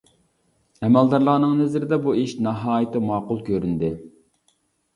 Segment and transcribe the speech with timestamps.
[0.87, 3.95] ئەمەلدارلارنىڭ نەزىرىدە بۇ ئىش ناھايىتى ماقۇل كۆرۈندى.